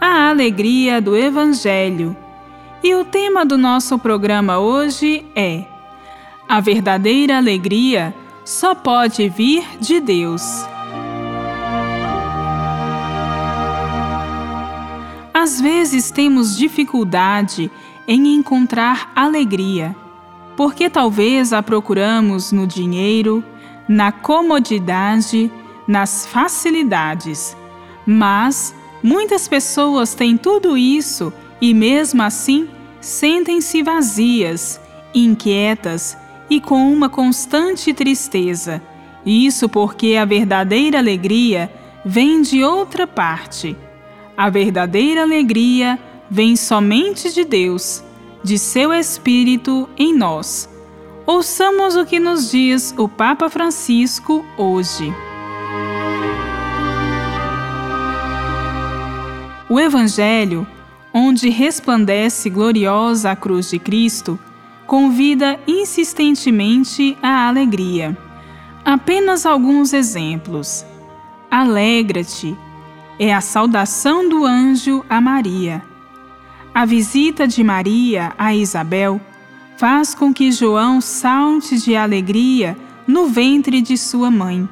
[0.00, 2.16] a alegria do Evangelho.
[2.82, 5.64] E o tema do nosso programa hoje é:
[6.48, 10.42] A verdadeira alegria só pode vir de Deus.
[15.34, 17.70] Às vezes temos dificuldade
[18.08, 19.94] em encontrar alegria,
[20.56, 23.44] porque talvez a procuramos no dinheiro,
[23.88, 25.50] na comodidade,
[25.86, 27.56] nas facilidades.
[28.06, 32.68] Mas muitas pessoas têm tudo isso e, mesmo assim,
[33.00, 34.80] sentem-se vazias,
[35.14, 36.16] inquietas
[36.48, 38.82] e com uma constante tristeza.
[39.24, 41.70] Isso porque a verdadeira alegria
[42.04, 43.76] vem de outra parte.
[44.36, 45.98] A verdadeira alegria
[46.30, 48.02] vem somente de Deus,
[48.42, 50.68] de seu Espírito em nós.
[51.26, 55.14] Ouçamos o que nos diz o Papa Francisco hoje.
[59.70, 60.66] O Evangelho,
[61.14, 64.36] onde resplandece gloriosa a cruz de Cristo,
[64.84, 68.18] convida insistentemente à alegria.
[68.84, 70.84] Apenas alguns exemplos.
[71.48, 72.58] Alegra-te
[73.16, 75.80] é a saudação do anjo a Maria.
[76.74, 79.20] A visita de Maria a Isabel
[79.76, 82.76] faz com que João salte de alegria
[83.06, 84.68] no ventre de sua mãe.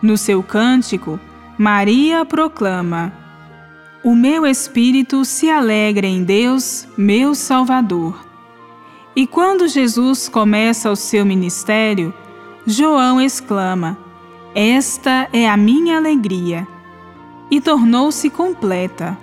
[0.00, 1.18] No seu cântico,
[1.58, 3.25] Maria proclama:
[4.06, 8.24] o meu espírito se alegra em Deus, meu Salvador.
[9.16, 12.14] E quando Jesus começa o seu ministério,
[12.64, 13.98] João exclama:
[14.54, 16.68] Esta é a minha alegria.
[17.50, 19.18] E tornou-se completa.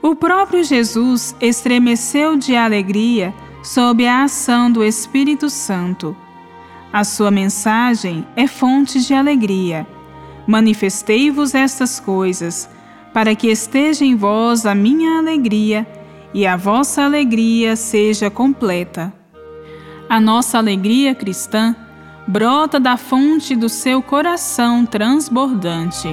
[0.00, 6.16] O próprio Jesus estremeceu de alegria sob a ação do Espírito Santo.
[6.92, 9.84] A sua mensagem é fonte de alegria.
[10.46, 12.72] Manifestei-vos estas coisas
[13.14, 15.86] para que esteja em vós a minha alegria
[16.34, 19.14] e a vossa alegria seja completa.
[20.08, 21.76] A nossa alegria cristã
[22.26, 26.08] brota da fonte do seu coração transbordante.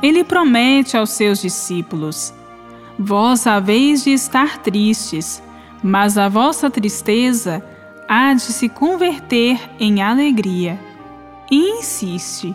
[0.00, 2.32] Ele promete aos seus discípulos:
[2.96, 5.42] Vós haveis de estar tristes,
[5.82, 7.60] mas a vossa tristeza
[8.08, 10.93] há de se converter em alegria
[11.50, 12.54] e insiste: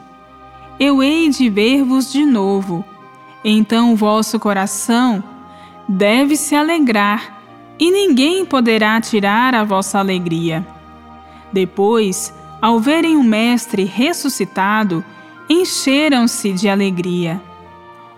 [0.80, 2.84] Eu hei de ver-vos de novo.
[3.44, 5.24] Então vosso coração
[5.88, 7.42] deve se alegrar,
[7.80, 10.66] e ninguém poderá tirar a vossa alegria.
[11.52, 15.04] Depois, ao verem o Mestre ressuscitado,
[15.50, 17.42] encheram-se de alegria.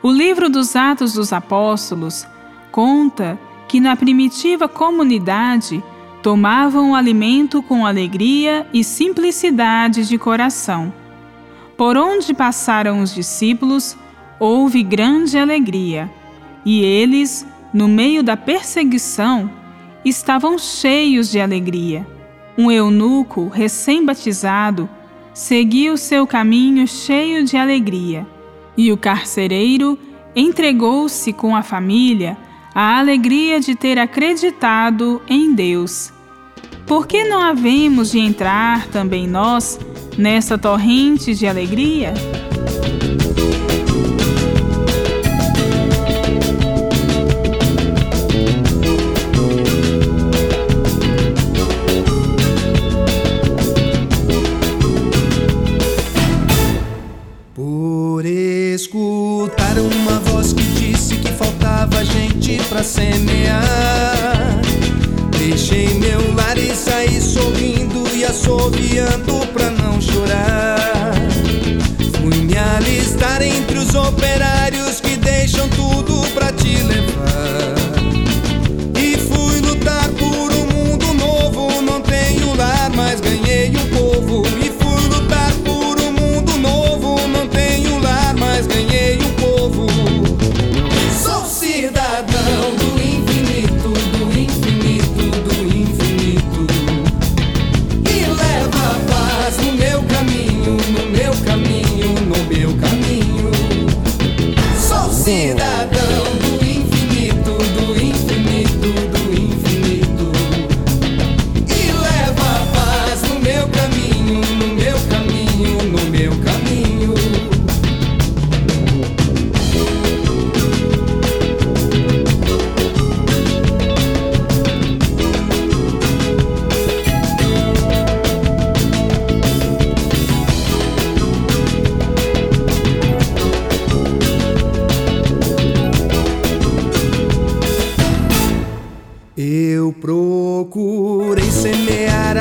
[0.03, 2.27] O livro dos Atos dos Apóstolos
[2.71, 5.83] conta que na primitiva comunidade
[6.21, 10.93] tomavam o alimento com alegria e simplicidade de coração.
[11.75, 13.97] Por onde passaram os discípulos,
[14.39, 16.09] houve grande alegria,
[16.63, 19.49] e eles, no meio da perseguição,
[20.05, 22.05] estavam cheios de alegria.
[22.57, 24.87] Um eunuco recém-batizado
[25.33, 28.27] seguiu seu caminho cheio de alegria,
[28.77, 29.97] e o carcereiro
[30.35, 32.37] entregou-se com a família
[32.73, 36.11] a alegria de ter acreditado em Deus.
[36.85, 39.79] Por que não havemos de entrar também nós
[40.17, 42.13] nessa torrente de alegria?
[57.53, 60.20] Por escutar uma
[62.69, 64.61] para semear.
[65.37, 71.13] Deixei meu lar e saí sorrindo e assoviando pra não chorar.
[72.19, 74.60] Fui me alistar entre os operários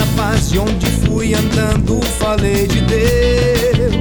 [0.00, 4.00] era paz onde fui andando falei de Deus.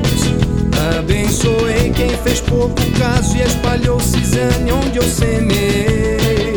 [0.98, 6.56] Abençoei quem fez pouco caso e espalhou cisane onde eu semei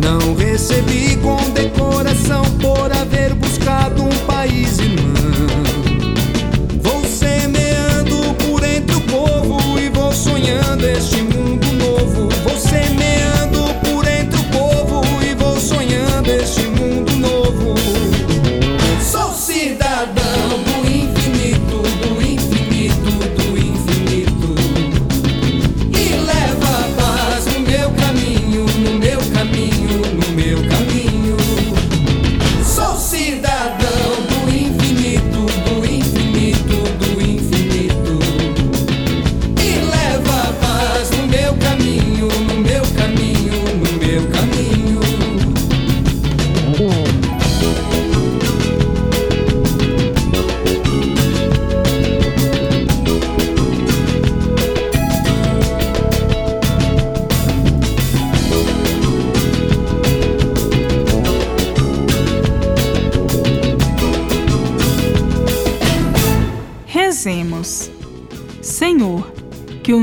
[0.00, 0.85] Não recebi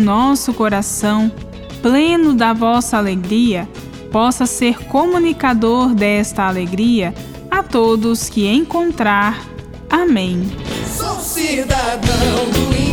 [0.04, 1.32] nosso coração,
[1.82, 3.68] pleno da vossa alegria,
[4.12, 7.14] possa ser comunicador desta alegria
[7.50, 9.48] a todos que encontrar.
[9.90, 10.52] Amém.
[10.96, 12.93] Sou cidadão do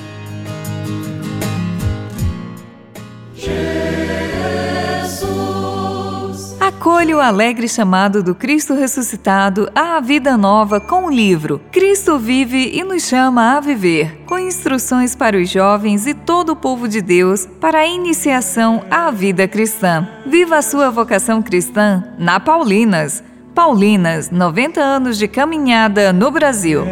[6.81, 12.71] Acolha o alegre chamado do Cristo ressuscitado à vida nova com o livro Cristo vive
[12.73, 16.99] e nos chama a viver, com instruções para os jovens e todo o povo de
[16.99, 20.09] Deus para a iniciação à vida cristã.
[20.25, 23.23] Viva a sua vocação cristã na Paulinas.
[23.53, 26.83] Paulinas, 90 anos de caminhada no Brasil.